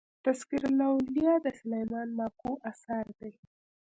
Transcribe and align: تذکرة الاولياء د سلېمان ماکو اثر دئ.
تذکرة 0.25 0.67
الاولياء 0.73 1.37
د 1.41 1.47
سلېمان 1.59 2.07
ماکو 2.17 2.51
اثر 2.71 3.05
دئ. 3.19 3.33